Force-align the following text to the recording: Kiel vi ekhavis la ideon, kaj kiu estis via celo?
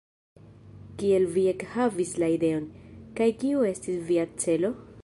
Kiel 1.01 1.27
vi 1.35 1.43
ekhavis 1.51 2.15
la 2.25 2.31
ideon, 2.37 2.67
kaj 3.21 3.29
kiu 3.45 3.71
estis 3.75 4.03
via 4.11 4.27
celo? 4.47 4.75